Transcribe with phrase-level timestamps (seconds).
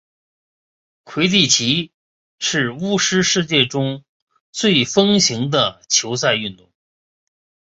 [1.03, 1.91] 魁地奇
[2.39, 4.03] 是巫师世界中
[4.51, 6.71] 最风行的球赛运动。